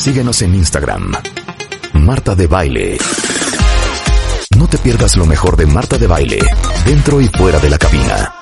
[0.00, 1.12] Síguenos en Instagram.
[1.92, 2.96] Marta de Baile.
[4.56, 6.38] No te pierdas lo mejor de Marta de Baile,
[6.86, 8.34] dentro y fuera de la cabina.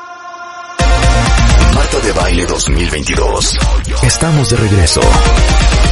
[1.75, 3.59] Marta de Baile 2022.
[4.05, 5.01] Estamos de regreso.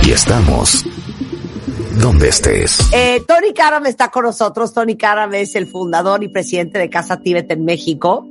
[0.07, 0.85] Y estamos
[2.01, 2.89] donde estés.
[2.93, 4.73] Eh, Tony Karam está con nosotros.
[4.73, 8.29] Tony Karam es el fundador y presidente de Casa Tíbet en México.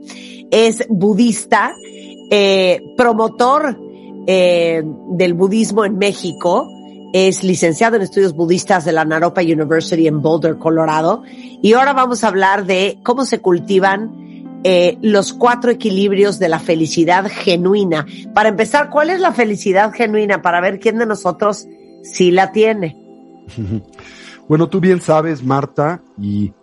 [0.49, 1.75] Es budista,
[2.31, 3.77] eh, promotor
[4.25, 6.71] eh, del budismo en México
[7.17, 11.23] es licenciado en estudios budistas de la Naropa University en Boulder, Colorado.
[11.61, 16.59] Y ahora vamos a hablar de cómo se cultivan eh, los cuatro equilibrios de la
[16.59, 18.05] felicidad genuina.
[18.33, 20.41] Para empezar, ¿cuál es la felicidad genuina?
[20.41, 21.65] Para ver quién de nosotros
[22.03, 22.97] sí la tiene.
[24.47, 26.53] Bueno, tú bien sabes, Marta, y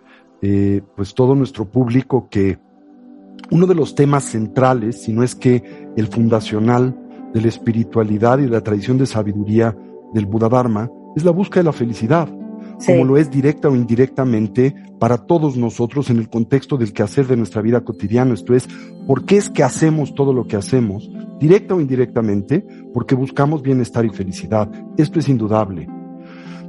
[0.41, 2.61] eh, pues todo nuestro público, que
[3.50, 6.97] uno de los temas centrales, si no es que el fundacional
[7.34, 9.77] de la espiritualidad y de la tradición de sabiduría
[10.12, 12.28] del Buda Dharma es la búsqueda de la felicidad,
[12.86, 17.36] como lo es directa o indirectamente para todos nosotros en el contexto del quehacer de
[17.36, 18.34] nuestra vida cotidiana.
[18.34, 18.69] Esto es,
[19.06, 21.10] ¿por qué es que hacemos todo lo que hacemos?
[21.38, 24.70] Directa o indirectamente, porque buscamos bienestar y felicidad.
[24.96, 25.88] Esto es indudable.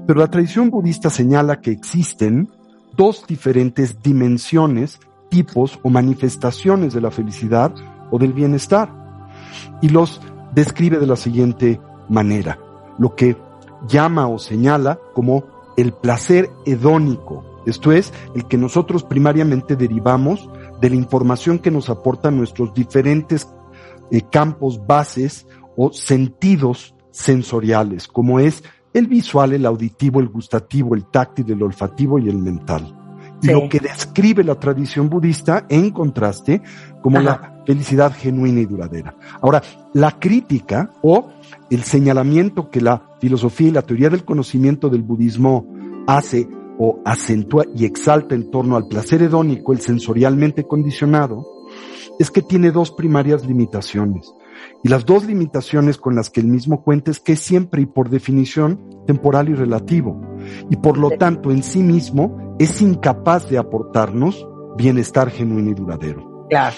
[0.05, 2.50] Pero la tradición budista señala que existen
[2.95, 7.73] dos diferentes dimensiones, tipos o manifestaciones de la felicidad
[8.11, 8.89] o del bienestar.
[9.81, 10.22] Y los
[10.53, 12.62] describe de la siguiente manera
[12.97, 13.38] lo que
[13.88, 15.44] llama o señala como
[15.77, 20.50] el placer hedónico, esto es, el que nosotros primariamente derivamos
[20.81, 23.47] de la información que nos aportan nuestros diferentes
[24.12, 28.63] eh, campos bases o sentidos sensoriales, como es
[28.94, 33.03] el visual, el auditivo, el gustativo, el táctil, el olfativo y el mental.
[33.44, 36.62] Lo que describe la tradición budista, en contraste,
[37.02, 39.16] como la felicidad genuina y duradera.
[39.42, 39.62] Ahora,
[39.94, 41.30] la crítica o
[41.70, 45.66] el señalamiento que la filosofía y la teoría del conocimiento del budismo
[46.08, 51.46] hace o acentúa y exalta en torno al placer hedónico, el sensorialmente condicionado,
[52.20, 54.34] es que tiene dos primarias limitaciones.
[54.84, 57.86] Y las dos limitaciones con las que el mismo cuenta es que es siempre y
[57.86, 60.20] por definición temporal y relativo.
[60.69, 64.47] Y por lo tanto en sí mismo es incapaz de aportarnos
[64.78, 66.47] bienestar genuino y duradero.
[66.50, 66.75] Claro.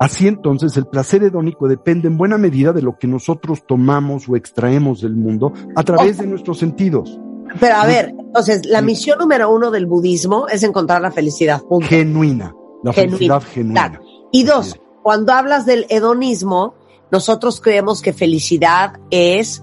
[0.00, 4.36] Así entonces el placer hedónico depende en buena medida de lo que nosotros tomamos o
[4.36, 7.18] extraemos del mundo a través de nuestros sentidos.
[7.60, 11.62] Pero a ver, entonces la misión número uno del budismo es encontrar la felicidad.
[11.82, 14.00] Genuina, la felicidad genuina.
[14.32, 16.74] Y dos, cuando hablas del hedonismo,
[17.10, 19.62] nosotros creemos que felicidad es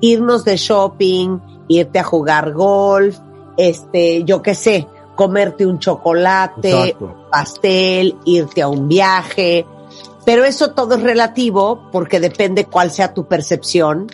[0.00, 3.18] irnos de shopping, irte a jugar golf,
[3.56, 6.96] este, yo qué sé, comerte un chocolate,
[7.30, 9.66] pastel, irte a un viaje.
[10.24, 14.08] Pero eso todo es relativo porque depende cuál sea tu percepción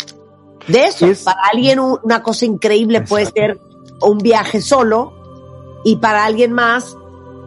[0.69, 1.07] de eso.
[1.25, 3.59] para alguien una cosa increíble puede ser
[4.01, 5.13] un viaje solo
[5.85, 6.97] y para alguien más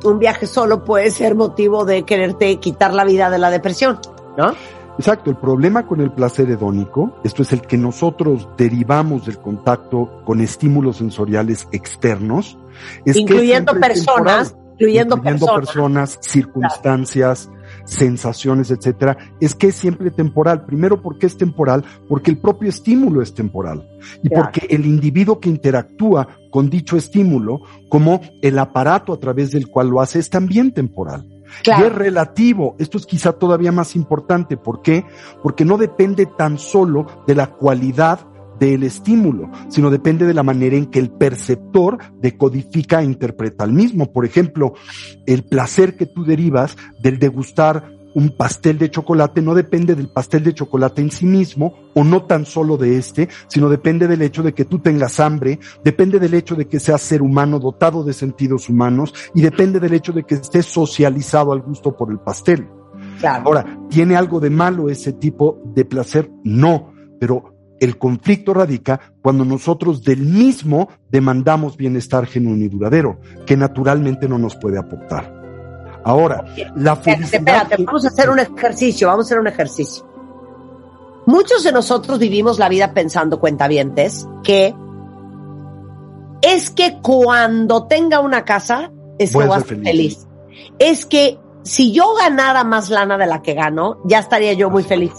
[0.04, 4.00] un viaje solo puede ser motivo de quererte quitar la vida de la depresión,
[4.38, 4.54] ¿no?
[4.98, 10.22] Exacto, el problema con el placer hedónico, esto es el que nosotros derivamos del contacto
[10.26, 12.58] con estímulos sensoriales externos,
[13.04, 17.50] es incluyendo personas, incluyendo, personas, circunstancias,
[17.84, 20.66] sensaciones, etcétera, es que es siempre temporal.
[20.66, 21.84] Primero, porque es temporal?
[22.08, 23.86] Porque el propio estímulo es temporal
[24.24, 29.68] y porque el individuo que interactúa con dicho estímulo, como el aparato a través del
[29.68, 31.35] cual lo hace, es también temporal.
[31.66, 32.76] Y es relativo.
[32.80, 34.58] Esto es quizá todavía más importante.
[34.58, 35.06] ¿Por qué?
[35.42, 38.20] Porque no depende tan solo de la cualidad
[38.60, 43.74] del estímulo, sino depende de la manera en que el perceptor decodifica e interpreta el
[43.74, 44.12] mismo.
[44.12, 44.74] Por ejemplo,
[45.26, 50.44] el placer que tú derivas del degustar un pastel de chocolate no depende del pastel
[50.44, 54.42] de chocolate en sí mismo, o no tan solo de este, sino depende del hecho
[54.42, 58.14] de que tú tengas hambre, depende del hecho de que seas ser humano dotado de
[58.14, 62.68] sentidos humanos, y depende del hecho de que estés socializado al gusto por el pastel.
[63.24, 66.32] Ahora, ¿tiene algo de malo ese tipo de placer?
[66.44, 73.58] No, pero el conflicto radica cuando nosotros del mismo demandamos bienestar genuino y duradero, que
[73.58, 75.45] naturalmente no nos puede aportar.
[76.06, 77.40] Ahora, la felicidad.
[77.40, 80.06] Espérate, vamos a hacer un ejercicio, vamos a hacer un ejercicio.
[81.26, 84.76] Muchos de nosotros vivimos la vida pensando, cuentavientes, que
[86.44, 90.28] es que cuando tenga una casa, es que voy a ser feliz.
[90.78, 94.84] Es que si yo ganara más lana de la que gano, ya estaría yo muy
[94.84, 95.14] feliz.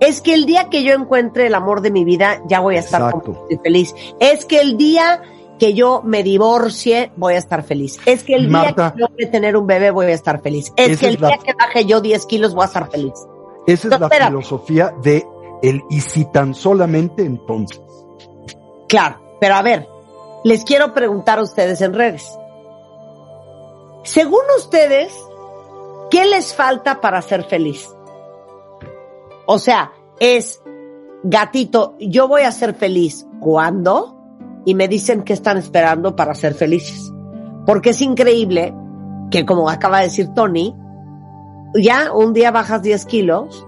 [0.00, 2.80] Es que el día que yo encuentre el amor de mi vida, ya voy a
[2.80, 3.12] estar
[3.62, 3.94] feliz.
[4.18, 5.20] Es que el día
[5.62, 7.96] que yo me divorcie, voy a estar feliz.
[8.04, 10.72] Es que el día que a tener un bebé, voy a estar feliz.
[10.74, 13.12] Es que el día que baje yo 10 kilos, voy a estar feliz.
[13.68, 15.24] Esa es la filosofía de
[15.62, 17.80] el y si tan solamente entonces.
[18.88, 19.86] Claro, pero a ver,
[20.42, 22.28] les quiero preguntar a ustedes en redes.
[24.02, 25.16] Según ustedes,
[26.10, 27.88] ¿qué les falta para ser feliz?
[29.46, 30.60] O sea, es,
[31.22, 33.28] gatito, yo voy a ser feliz.
[33.38, 34.21] ¿Cuándo?
[34.64, 37.12] Y me dicen que están esperando para ser felices.
[37.66, 38.74] Porque es increíble
[39.30, 40.74] que, como acaba de decir Tony,
[41.74, 43.66] ya un día bajas 10 kilos,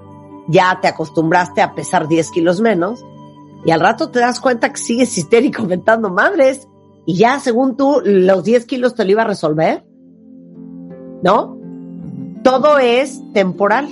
[0.48, 3.04] ya te acostumbraste a pesar 10 kilos menos,
[3.64, 6.68] y al rato te das cuenta que sigues histérico inventando madres,
[7.06, 9.84] y ya según tú los 10 kilos te lo iba a resolver.
[11.22, 11.58] ¿No?
[12.42, 13.88] Todo es temporal.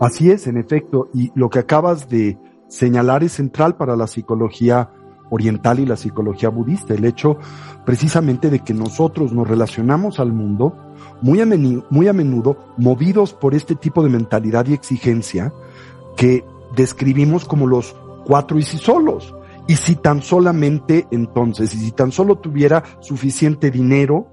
[0.00, 2.38] Así es, en efecto, y lo que acabas de
[2.70, 4.90] señalar es central para la psicología
[5.30, 7.38] oriental y la psicología budista, el hecho
[7.84, 10.76] precisamente de que nosotros nos relacionamos al mundo
[11.22, 15.52] muy a, menudo, movidos por este tipo de mentalidad y exigencia
[16.16, 16.44] que
[16.74, 17.94] describimos como los
[18.24, 19.34] cuatro y si solos.
[19.68, 24.26] Y si tan solamente entonces, y si tan solo tuviera suficiente dinero,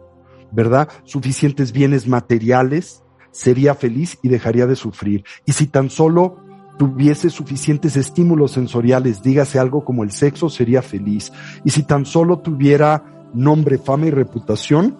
[0.51, 0.89] ¿verdad?
[1.03, 5.25] Suficientes bienes materiales, sería feliz y dejaría de sufrir.
[5.45, 6.46] Y si tan solo
[6.77, 11.31] tuviese suficientes estímulos sensoriales, dígase algo como el sexo, sería feliz.
[11.63, 13.03] Y si tan solo tuviera
[13.33, 14.95] nombre, fama y reputación,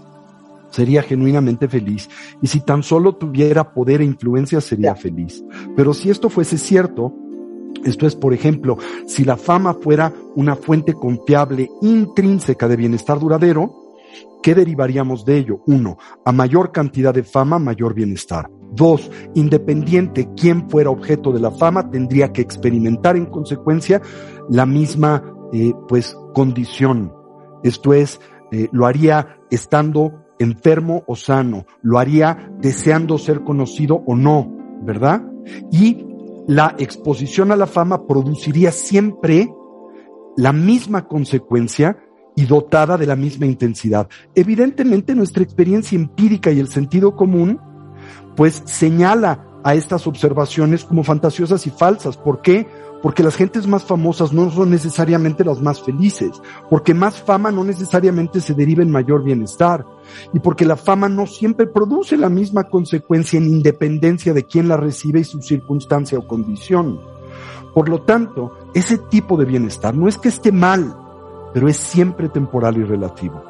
[0.70, 2.10] sería genuinamente feliz.
[2.42, 5.44] Y si tan solo tuviera poder e influencia, sería feliz.
[5.76, 7.14] Pero si esto fuese cierto,
[7.86, 13.87] esto es, por ejemplo, si la fama fuera una fuente confiable intrínseca de bienestar duradero,
[14.42, 15.62] ¿qué derivaríamos de ello?
[15.68, 18.50] Uno, a mayor cantidad de fama, mayor bienestar.
[18.72, 24.02] Dos, independiente quien fuera objeto de la fama, tendría que experimentar en consecuencia
[24.50, 25.24] la misma,
[25.54, 27.14] eh, pues, condición.
[27.64, 28.20] Esto es,
[28.52, 34.54] eh, lo haría estando enfermo o sano, lo haría deseando ser conocido o no,
[34.84, 35.24] ¿verdad?
[35.72, 36.06] Y
[36.48, 39.50] la exposición a la fama produciría siempre
[40.38, 41.98] la misma consecuencia
[42.38, 44.08] y dotada de la misma intensidad.
[44.36, 47.60] Evidentemente nuestra experiencia empírica y el sentido común
[48.38, 52.16] pues señala a estas observaciones como fantasiosas y falsas.
[52.16, 52.68] ¿Por qué?
[53.02, 57.64] porque las gentes más famosas no son necesariamente las más felices, porque más fama no
[57.64, 59.86] necesariamente se deriva en mayor bienestar,
[60.34, 64.78] y porque la fama no siempre produce la misma consecuencia en independencia de quien la
[64.78, 67.00] recibe y su circunstancia o condición.
[67.74, 71.07] Por lo tanto, ese tipo de bienestar no es que esté mal,
[71.58, 73.44] pero es siempre temporal y relativo.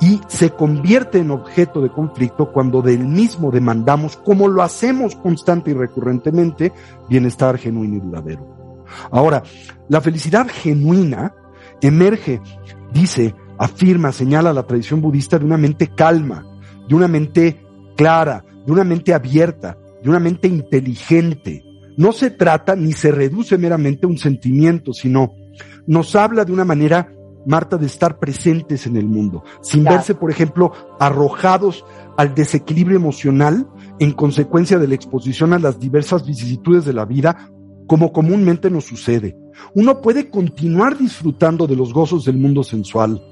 [0.00, 5.72] Y se convierte en objeto de conflicto cuando del mismo demandamos, como lo hacemos constante
[5.72, 6.72] y recurrentemente,
[7.06, 8.46] bienestar genuino y duradero.
[9.10, 9.42] Ahora,
[9.90, 11.34] la felicidad genuina
[11.82, 12.40] emerge,
[12.94, 16.46] dice, afirma, señala la tradición budista de una mente calma,
[16.88, 17.62] de una mente
[17.94, 21.62] clara, de una mente abierta, de una mente inteligente.
[21.98, 25.34] No se trata ni se reduce meramente a un sentimiento, sino
[25.86, 27.12] nos habla de una manera,
[27.46, 31.84] Marta, de estar presentes en el mundo, sin verse, por ejemplo, arrojados
[32.16, 33.66] al desequilibrio emocional
[33.98, 37.50] en consecuencia de la exposición a las diversas vicisitudes de la vida
[37.86, 39.36] como comúnmente nos sucede.
[39.74, 43.22] Uno puede continuar disfrutando de los gozos del mundo sensual.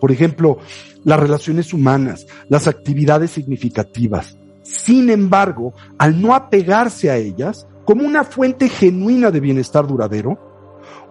[0.00, 0.58] Por ejemplo,
[1.04, 4.38] las relaciones humanas, las actividades significativas.
[4.62, 10.38] Sin embargo, al no apegarse a ellas como una fuente genuina de bienestar duradero,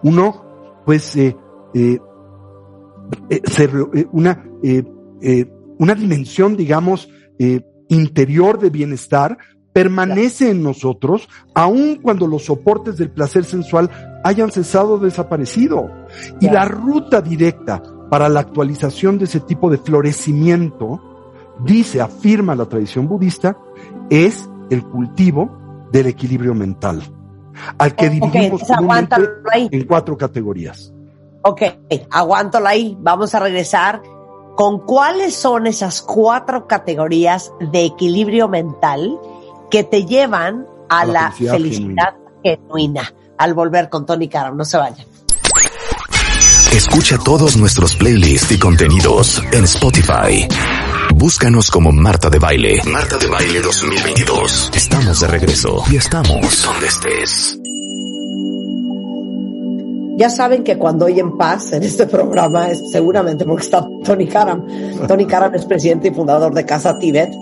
[0.02, 1.36] uno, pues, eh,
[1.74, 1.98] eh,
[3.30, 4.44] eh, una,
[5.78, 7.08] una dimensión, digamos,
[7.88, 9.38] interior de bienestar
[9.72, 13.88] permanece en nosotros aun cuando los soportes del placer sensual
[14.24, 15.90] hayan cesado o desaparecido.
[16.40, 21.00] Y la ruta directa para la actualización de ese tipo de florecimiento,
[21.64, 23.56] dice, afirma la tradición budista,
[24.10, 27.02] es el cultivo del equilibrio mental,
[27.78, 28.62] al que dividimos
[29.70, 30.92] en cuatro categorías.
[31.48, 31.62] Ok,
[32.10, 32.94] aguántalo ahí.
[33.00, 34.02] Vamos a regresar
[34.54, 39.18] con cuáles son esas cuatro categorías de equilibrio mental
[39.70, 43.14] que te llevan a, la, felicidad, genuina.
[43.38, 45.06] Al volver con Tony Caro, no se vayan.
[46.70, 50.46] Escucha todos nuestros playlists y contenidos en Spotify.
[51.14, 52.82] Búscanos como Marta de Baile.
[52.84, 54.72] Marta de Baile 2022.
[54.74, 57.58] Estamos de regreso y estamos donde estés.
[60.18, 64.66] Ya saben que cuando oyen paz en este programa es seguramente porque está Tony Karam.
[65.06, 67.32] Tony Karam es presidente y fundador de Casa Tibet.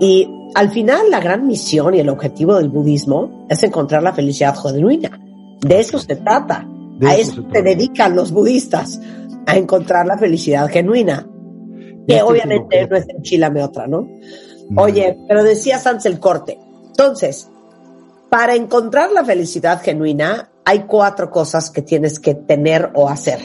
[0.00, 4.56] Y al final la gran misión y el objetivo del budismo es encontrar la felicidad
[4.56, 5.10] genuina.
[5.60, 6.66] De eso se trata.
[7.02, 8.98] a eso, se, se dedican los budistas,
[9.44, 11.28] a encontrar la felicidad genuina.
[12.08, 14.08] Que este obviamente no es enchilame otra, ¿no?
[14.70, 14.82] ¿no?
[14.82, 16.58] Oye, pero decías antes el corte.
[16.86, 17.50] Entonces,
[18.30, 23.38] para encontrar la felicidad genuina, hay cuatro cosas que tienes que tener o hacer.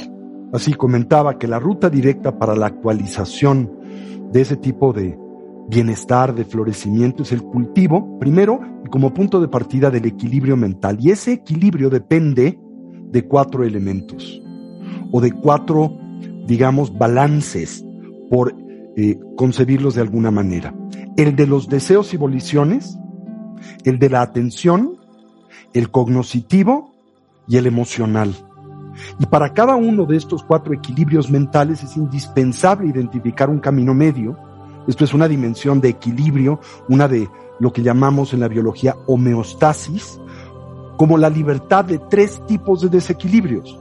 [0.51, 3.71] Así comentaba que la ruta directa para la actualización
[4.31, 5.17] de ese tipo de
[5.69, 8.59] bienestar, de florecimiento, es el cultivo, primero,
[8.89, 10.97] como punto de partida del equilibrio mental.
[10.99, 12.59] Y ese equilibrio depende
[13.11, 14.41] de cuatro elementos,
[15.11, 15.95] o de cuatro,
[16.47, 17.85] digamos, balances,
[18.31, 18.55] por
[18.97, 20.73] eh, concebirlos de alguna manera.
[21.17, 22.97] El de los deseos y voliciones,
[23.85, 24.97] el de la atención,
[25.73, 26.90] el cognoscitivo
[27.47, 28.35] y el emocional.
[29.19, 34.37] Y para cada uno de estos cuatro equilibrios mentales es indispensable identificar un camino medio.
[34.87, 37.29] Esto es una dimensión de equilibrio, una de
[37.59, 40.19] lo que llamamos en la biología homeostasis,
[40.97, 43.79] como la libertad de tres tipos de desequilibrios,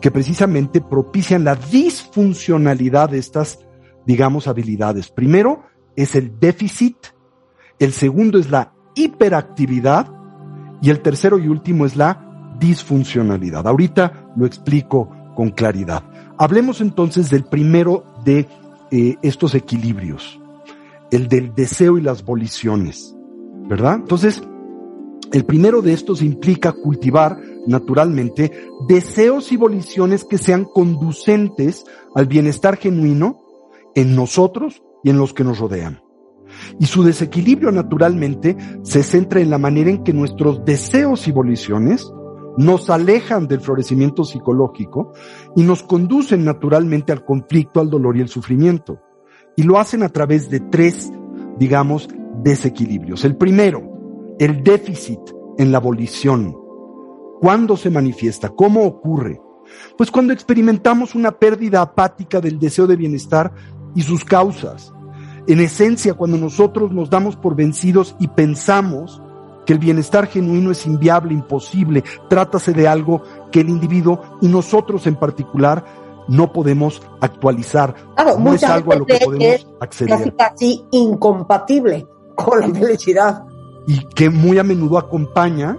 [0.00, 3.60] que precisamente propician la disfuncionalidad de estas,
[4.06, 5.10] digamos, habilidades.
[5.10, 5.64] Primero
[5.94, 6.96] es el déficit,
[7.78, 10.10] el segundo es la hiperactividad
[10.80, 12.25] y el tercero y último es la
[12.58, 13.66] disfuncionalidad.
[13.66, 16.02] Ahorita lo explico con claridad.
[16.38, 18.46] Hablemos entonces del primero de
[18.90, 20.40] eh, estos equilibrios,
[21.10, 23.14] el del deseo y las voliciones,
[23.68, 23.94] ¿verdad?
[23.96, 24.42] Entonces,
[25.32, 28.52] el primero de estos implica cultivar naturalmente
[28.88, 31.84] deseos y voliciones que sean conducentes
[32.14, 33.40] al bienestar genuino
[33.94, 36.00] en nosotros y en los que nos rodean.
[36.78, 42.10] Y su desequilibrio naturalmente se centra en la manera en que nuestros deseos y voliciones
[42.56, 45.12] nos alejan del florecimiento psicológico
[45.54, 49.00] y nos conducen naturalmente al conflicto, al dolor y el sufrimiento.
[49.56, 51.12] Y lo hacen a través de tres,
[51.58, 52.08] digamos,
[52.42, 53.24] desequilibrios.
[53.24, 53.82] El primero,
[54.38, 55.20] el déficit
[55.58, 56.56] en la volición.
[57.40, 58.48] ¿Cuándo se manifiesta?
[58.50, 59.40] ¿Cómo ocurre?
[59.96, 63.52] Pues cuando experimentamos una pérdida apática del deseo de bienestar
[63.94, 64.92] y sus causas.
[65.46, 69.22] En esencia, cuando nosotros nos damos por vencidos y pensamos
[69.66, 75.06] que el bienestar genuino es inviable, imposible, trátase de algo que el individuo y nosotros
[75.06, 75.84] en particular
[76.28, 77.94] no podemos actualizar.
[78.14, 80.34] Claro, no es algo a lo que podemos acceder.
[80.36, 83.44] Casi incompatible con la felicidad.
[83.86, 85.76] Y que muy a menudo acompaña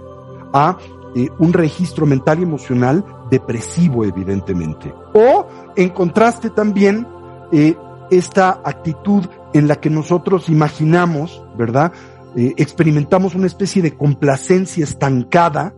[0.52, 0.78] a
[1.14, 4.94] eh, un registro mental y emocional depresivo, evidentemente.
[5.14, 7.06] O en contraste también
[7.52, 7.76] eh,
[8.10, 11.92] esta actitud en la que nosotros imaginamos, ¿verdad?
[12.36, 15.74] Eh, experimentamos una especie de complacencia estancada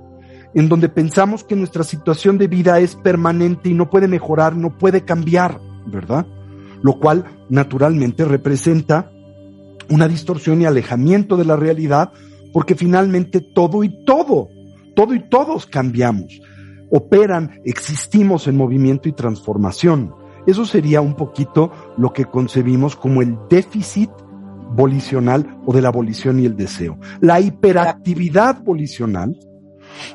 [0.55, 4.77] en donde pensamos que nuestra situación de vida es permanente y no puede mejorar, no
[4.77, 6.27] puede cambiar, ¿verdad?
[6.83, 9.11] Lo cual naturalmente representa
[9.89, 12.13] una distorsión y alejamiento de la realidad
[12.53, 14.49] porque finalmente todo y todo,
[14.97, 16.41] todo y todos cambiamos,
[16.91, 20.13] operan, existimos en movimiento y transformación.
[20.47, 24.11] Eso sería un poquito lo que concebimos como el déficit
[24.71, 26.99] volicional o de la volición y el deseo.
[27.21, 29.39] La hiperactividad volicional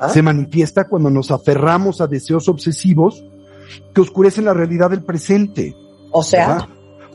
[0.00, 0.08] ¿Ah?
[0.08, 3.24] se manifiesta cuando nos aferramos a deseos obsesivos
[3.94, 5.74] que oscurecen la realidad del presente.
[6.10, 6.68] O sea, ¿verdad?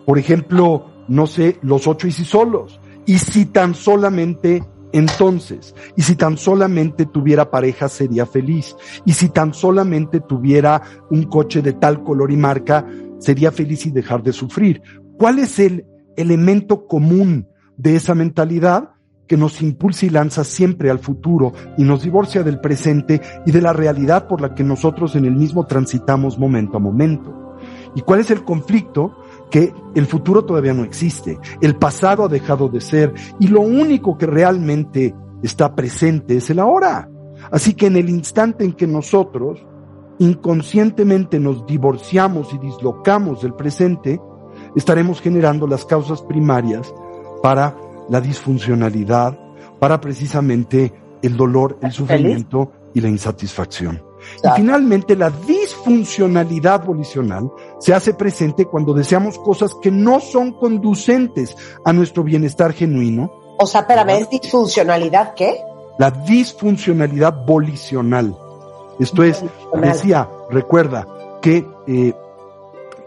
[0.06, 2.80] por ejemplo, no sé, los ocho y si solos.
[3.06, 9.30] Y si tan solamente entonces, y si tan solamente tuviera pareja sería feliz, y si
[9.30, 12.86] tan solamente tuviera un coche de tal color y marca,
[13.20, 14.82] sería feliz y dejar de sufrir.
[15.18, 18.92] ¿Cuál es el elemento común de esa mentalidad
[19.28, 23.62] que nos impulsa y lanza siempre al futuro y nos divorcia del presente y de
[23.62, 27.56] la realidad por la que nosotros en el mismo transitamos momento a momento.
[27.96, 29.16] ¿Y cuál es el conflicto?
[29.50, 34.18] Que el futuro todavía no existe, el pasado ha dejado de ser y lo único
[34.18, 37.10] que realmente está presente es el ahora.
[37.52, 39.66] Así que en el instante en que nosotros
[40.20, 44.22] inconscientemente nos divorciamos y dislocamos del presente,
[44.76, 46.94] estaremos generando las causas primarias
[47.42, 47.76] para
[48.10, 49.38] la disfuncionalidad,
[49.80, 54.02] para precisamente el dolor, el sufrimiento y la insatisfacción.
[54.44, 61.56] Y finalmente la disfuncionalidad volicional se hace presente cuando deseamos cosas que no son conducentes
[61.84, 63.32] a nuestro bienestar genuino.
[63.58, 65.58] O sea, espérame, ¿es disfuncionalidad qué?
[65.98, 68.36] La disfuncionalidad volicional.
[69.00, 69.44] Esto es,
[69.82, 71.08] decía, recuerda
[71.42, 72.14] que eh,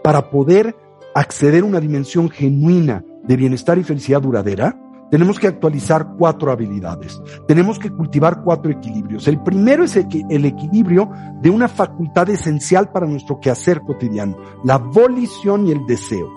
[0.03, 0.75] para poder
[1.15, 4.77] acceder a una dimensión genuina de bienestar y felicidad duradera,
[5.09, 7.21] tenemos que actualizar cuatro habilidades.
[7.47, 9.27] Tenemos que cultivar cuatro equilibrios.
[9.27, 11.09] El primero es el equilibrio
[11.41, 16.29] de una facultad esencial para nuestro quehacer cotidiano, la volición y el deseo.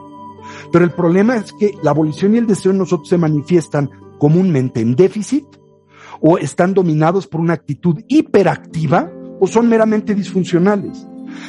[0.70, 4.80] Pero el problema es que la volición y el deseo en nosotros se manifiestan comúnmente
[4.80, 5.44] en déficit
[6.20, 11.06] o están dominados por una actitud hiperactiva o son meramente disfuncionales.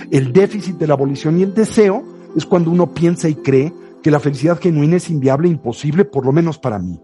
[0.10, 4.12] El déficit de la volición y el deseo es cuando uno piensa y cree que
[4.12, 7.00] la felicidad genuina es inviable e imposible, por lo menos para mí.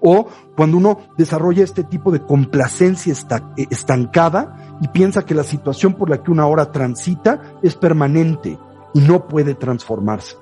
[0.00, 3.14] O cuando uno desarrolla este tipo de complacencia
[3.56, 8.58] eh, estancada y piensa que la situación por la que una hora transita es permanente
[8.94, 10.36] y no puede transformarse.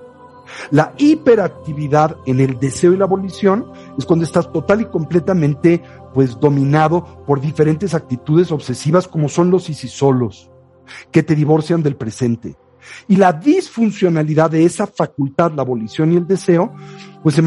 [0.70, 3.66] La hiperactividad en el deseo y la abolición
[3.99, 5.82] es cuando estás total y completamente
[6.14, 10.50] pues dominado por diferentes actitudes obsesivas como son los solos
[11.11, 12.56] que te divorcian del presente.
[13.09, 16.73] Y la disfuncionalidad de esa facultad, la abolición y el deseo,
[17.23, 17.42] pues se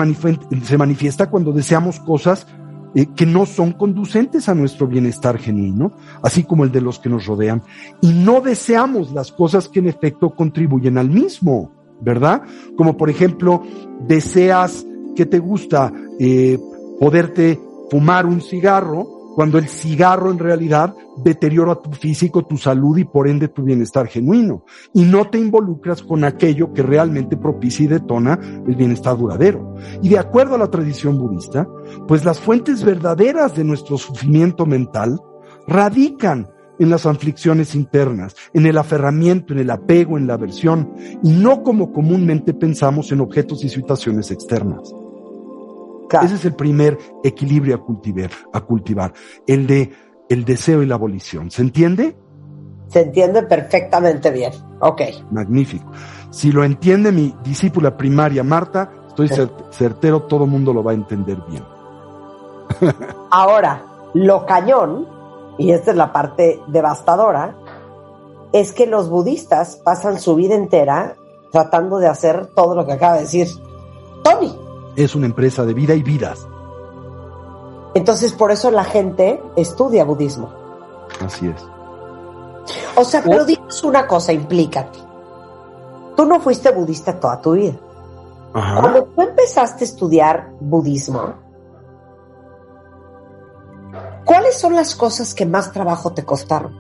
[0.64, 2.48] se manifiesta cuando deseamos cosas
[2.94, 7.08] eh, que no son conducentes a nuestro bienestar genuino, así como el de los que
[7.08, 7.64] nos rodean,
[8.02, 11.72] y no deseamos las cosas que en efecto contribuyen al mismo,
[12.02, 12.42] ¿verdad?
[12.76, 13.64] Como por ejemplo,
[14.08, 16.60] deseas que te gusta eh,
[17.00, 17.58] poderte
[17.90, 19.08] fumar un cigarro,
[19.42, 24.06] cuando el cigarro en realidad deteriora tu físico, tu salud y por ende tu bienestar
[24.06, 24.66] genuino.
[24.94, 29.74] Y no te involucras con aquello que realmente propicia y detona el bienestar duradero.
[30.04, 31.68] Y de acuerdo a la tradición budista,
[32.08, 35.20] pues las fuentes verdaderas de nuestro sufrimiento mental
[35.68, 40.94] radican en las aflicciones internas, en el aferramiento, en el apego, en la aversión,
[41.24, 44.94] y no como comúnmente pensamos en objetos y situaciones externas.
[46.22, 49.14] Ese es el primer equilibrio a cultivar, a cultivar,
[49.48, 49.92] el de
[50.30, 51.52] el deseo y la abolición.
[51.52, 52.16] ¿Se entiende?
[52.88, 54.54] Se entiende perfectamente bien.
[54.80, 55.02] Ok.
[55.30, 55.92] Magnífico.
[56.30, 59.30] Si lo entiende mi discípula primaria Marta, estoy
[59.72, 61.64] certero, todo el mundo lo va a entender bien.
[63.32, 65.08] Ahora, lo cañón,
[65.58, 67.56] y esta es la parte devastadora,
[68.54, 71.16] es que los budistas pasan su vida entera
[71.52, 73.48] tratando de hacer todo lo que acaba de decir
[74.24, 74.61] Tony
[74.96, 76.46] es una empresa de vida y vidas.
[77.94, 80.50] Entonces, por eso la gente estudia budismo.
[81.24, 81.66] Así es.
[82.96, 85.00] O sea, pero dices una cosa, implícate.
[86.16, 87.78] Tú no fuiste budista toda tu vida.
[88.52, 91.34] Cuando tú empezaste a estudiar budismo,
[94.26, 96.78] ¿cuáles son las cosas que más trabajo te costaron?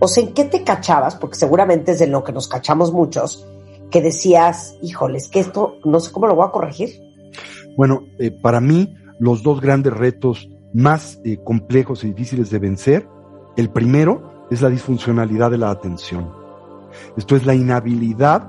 [0.00, 1.16] O sea, ¿en qué te cachabas?
[1.16, 3.46] Porque seguramente es de lo que nos cachamos muchos,
[3.90, 7.13] que decías, híjoles, que esto no sé cómo lo voy a corregir.
[7.76, 13.08] Bueno, eh, para mí los dos grandes retos más eh, complejos y difíciles de vencer,
[13.56, 16.30] el primero es la disfuncionalidad de la atención.
[17.16, 18.48] Esto es la inhabilidad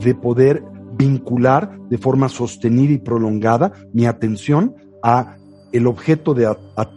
[0.00, 0.62] de poder
[0.96, 5.36] vincular de forma sostenida y prolongada mi atención a
[5.72, 6.54] el objeto de,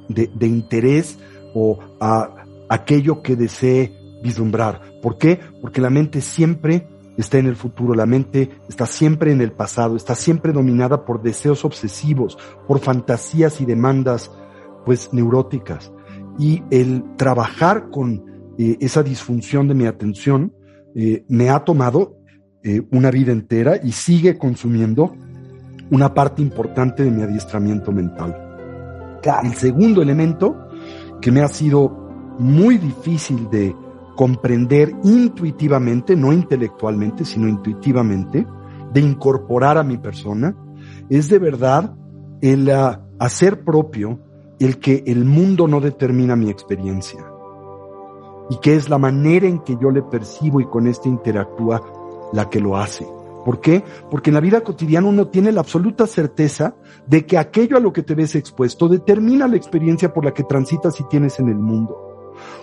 [0.10, 1.20] de interés
[1.54, 3.92] o a aquello que desee
[4.24, 4.82] vislumbrar.
[5.02, 5.40] ¿Por qué?
[5.62, 6.88] Porque la mente siempre
[7.22, 11.22] está en el futuro, la mente está siempre en el pasado, está siempre dominada por
[11.22, 14.32] deseos obsesivos, por fantasías y demandas
[14.86, 15.92] pues neuróticas.
[16.38, 18.24] Y el trabajar con
[18.58, 20.54] eh, esa disfunción de mi atención
[20.96, 22.18] eh, me ha tomado
[22.64, 25.16] eh, una vida entera y sigue consumiendo
[25.92, 28.36] una parte importante de mi adiestramiento mental.
[29.44, 30.70] El segundo elemento
[31.22, 31.90] que me ha sido
[32.40, 33.76] muy difícil de
[34.20, 38.46] comprender intuitivamente, no intelectualmente, sino intuitivamente,
[38.92, 40.58] de incorporar a mi persona,
[41.10, 41.96] es de verdad
[42.42, 44.20] el ah, hacer propio
[44.60, 47.26] el que el mundo no determina mi experiencia
[48.50, 51.82] y que es la manera en que yo le percibo y con este interactúa
[52.34, 53.08] la que lo hace.
[53.46, 53.86] ¿Por qué?
[54.12, 56.76] Porque en la vida cotidiana uno tiene la absoluta certeza
[57.08, 60.44] de que aquello a lo que te ves expuesto determina la experiencia por la que
[60.44, 62.09] transitas y tienes en el mundo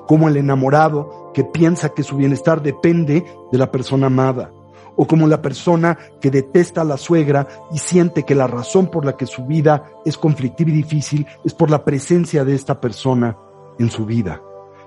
[0.07, 4.53] como el enamorado que piensa que su bienestar depende de la persona amada,
[4.97, 9.05] o como la persona que detesta a la suegra y siente que la razón por
[9.05, 13.37] la que su vida es conflictiva y difícil es por la presencia de esta persona
[13.79, 14.40] en su vida.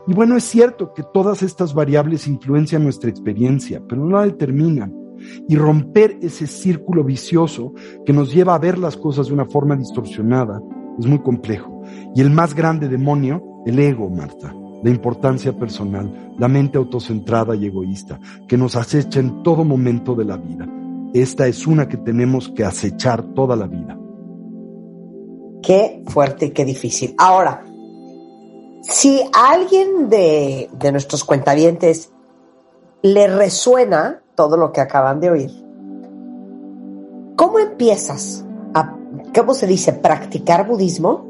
[0.07, 4.95] Y bueno, es cierto que todas estas variables influencian nuestra experiencia, pero no la determinan.
[5.47, 7.73] Y romper ese círculo vicioso
[8.05, 10.59] que nos lleva a ver las cosas de una forma distorsionada
[10.97, 11.83] es muy complejo.
[12.15, 17.65] Y el más grande demonio, el ego, Marta la importancia personal, la mente autocentrada y
[17.65, 20.67] egoísta, que nos acecha en todo momento de la vida.
[21.13, 23.97] Esta es una que tenemos que acechar toda la vida.
[25.61, 27.15] Qué fuerte y qué difícil.
[27.17, 27.65] Ahora,
[28.81, 32.11] si a alguien de, de nuestros cuentavientes
[33.01, 35.51] le resuena todo lo que acaban de oír,
[37.39, 38.97] ¿Cómo empiezas a,
[39.33, 41.25] cómo se dice, practicar budismo?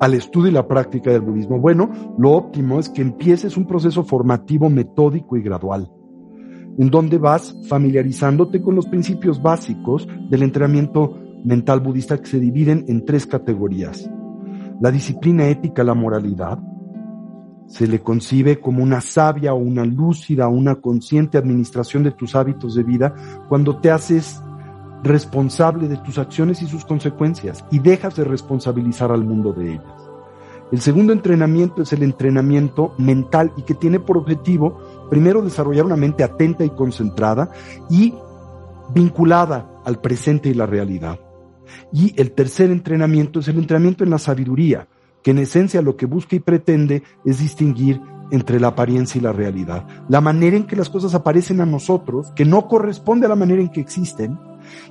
[0.00, 1.58] Al estudio y la práctica del budismo.
[1.58, 5.90] Bueno, lo óptimo es que empieces un proceso formativo metódico y gradual,
[6.78, 12.84] en donde vas familiarizándote con los principios básicos del entrenamiento mental budista que se dividen
[12.88, 14.08] en tres categorías.
[14.80, 16.58] La disciplina ética, la moralidad,
[17.68, 22.74] se le concibe como una sabia o una lúcida una consciente administración de tus hábitos
[22.74, 23.14] de vida
[23.48, 24.42] cuando te haces
[25.02, 30.08] responsable de tus acciones y sus consecuencias y dejas de responsabilizar al mundo de ellas.
[30.70, 35.96] El segundo entrenamiento es el entrenamiento mental y que tiene por objetivo primero desarrollar una
[35.96, 37.50] mente atenta y concentrada
[37.88, 38.12] y
[38.94, 41.18] vinculada al presente y la realidad.
[41.92, 44.88] Y el tercer entrenamiento es el entrenamiento en la sabiduría,
[45.22, 49.32] que en esencia lo que busca y pretende es distinguir entre la apariencia y la
[49.32, 49.86] realidad.
[50.08, 53.62] La manera en que las cosas aparecen a nosotros, que no corresponde a la manera
[53.62, 54.38] en que existen,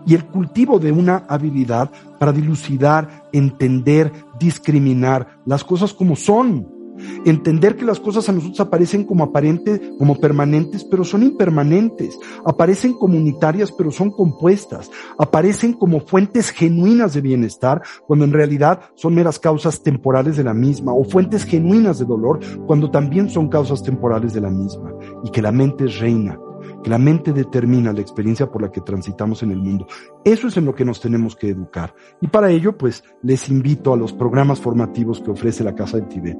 [0.05, 6.77] y el cultivo de una habilidad para dilucidar, entender, discriminar las cosas como son,
[7.25, 12.17] Entender que las cosas a nosotros aparecen como aparentes, como permanentes, pero son impermanentes.
[12.45, 14.89] Aparecen comunitarias, pero son compuestas.
[15.17, 20.53] Aparecen como fuentes genuinas de bienestar, cuando en realidad son meras causas temporales de la
[20.53, 24.91] misma, o fuentes genuinas de dolor, cuando también son causas temporales de la misma.
[25.23, 26.39] Y que la mente es reina,
[26.83, 29.87] que la mente determina la experiencia por la que transitamos en el mundo.
[30.23, 31.93] Eso es en lo que nos tenemos que educar.
[32.21, 36.07] Y para ello, pues, les invito a los programas formativos que ofrece la Casa del
[36.07, 36.37] Tibet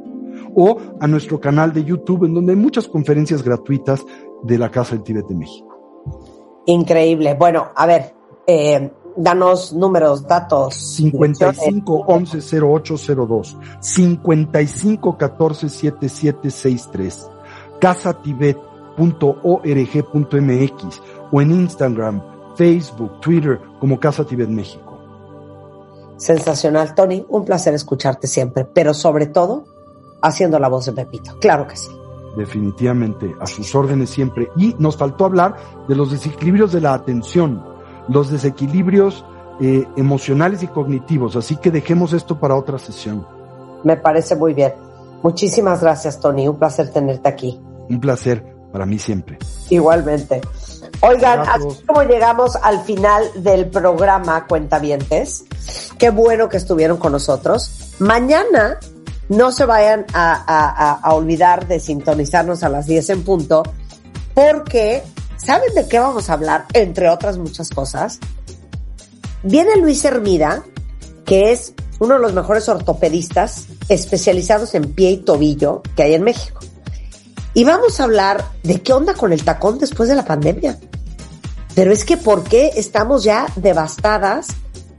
[0.56, 4.06] o a nuestro canal de YouTube, en donde hay muchas conferencias gratuitas
[4.43, 6.63] de la Casa del Tibet de México.
[6.65, 7.36] Increíble.
[7.36, 8.13] Bueno, a ver,
[8.45, 10.76] eh, danos números, datos.
[10.76, 17.30] 55 11 0802, 55 14 7763,
[18.97, 22.21] casatibet.org.mx o en Instagram,
[22.55, 24.97] Facebook, Twitter como Casa Tibet México.
[26.17, 27.25] Sensacional, Tony.
[27.29, 29.65] Un placer escucharte siempre, pero sobre todo
[30.21, 31.38] haciendo la voz de Pepito.
[31.39, 31.89] Claro que sí.
[32.36, 34.49] Definitivamente, a sus órdenes siempre.
[34.57, 35.55] Y nos faltó hablar
[35.88, 37.63] de los desequilibrios de la atención,
[38.10, 39.25] los desequilibrios
[39.60, 41.36] eh, emocionales y cognitivos.
[41.36, 43.25] Así que dejemos esto para otra sesión.
[43.83, 44.73] Me parece muy bien.
[45.21, 46.47] Muchísimas gracias, Tony.
[46.47, 47.60] Un placer tenerte aquí.
[47.89, 49.40] Un placer para mí siempre.
[49.72, 50.40] Igualmente.
[51.02, 55.46] Oigan, así como llegamos al final del programa Cuentavientes,
[55.98, 57.96] qué bueno que estuvieron con nosotros.
[57.98, 58.80] Mañana
[59.30, 63.63] no se vayan a, olvidar de sintonizarnos a las 10 en punto,
[64.36, 65.02] porque
[65.38, 66.66] ¿saben de qué vamos a hablar?
[66.74, 68.20] Entre otras muchas cosas.
[69.42, 70.63] Viene Luis Hermida,
[71.26, 76.22] que es uno de los mejores ortopedistas especializados en pie y tobillo que hay en
[76.22, 76.60] México.
[77.58, 80.78] Y vamos a hablar de qué onda con el tacón después de la pandemia.
[81.74, 84.50] Pero es que ¿por qué estamos ya devastadas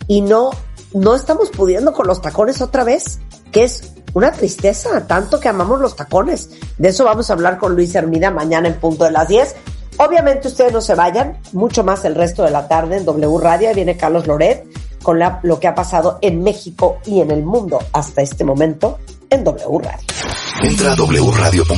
[0.09, 0.51] y no,
[0.93, 3.21] no estamos pudiendo con los tacones otra vez?
[3.53, 6.51] Que es una tristeza, tanto que amamos los tacones.
[6.79, 9.55] De eso vamos a hablar con Luis Hermida mañana en punto de las 10.
[9.99, 13.69] Obviamente ustedes no se vayan, mucho más el resto de la tarde en W Radio.
[13.69, 14.67] Ahí viene Carlos Loret
[15.05, 18.99] con lo que ha pasado en México y en el mundo hasta este momento
[19.31, 20.28] en W Radio.
[20.63, 21.69] Entra a wradio.com.mx.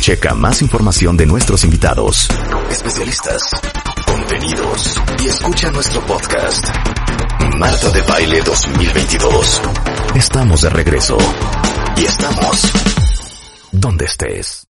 [0.00, 2.28] Checa más información de nuestros invitados,
[2.70, 3.42] especialistas,
[4.04, 6.68] contenidos y escucha nuestro podcast.
[7.56, 9.62] Marta de Baile 2022.
[10.16, 11.18] Estamos de regreso.
[11.96, 12.72] Y estamos
[13.70, 14.61] donde estés.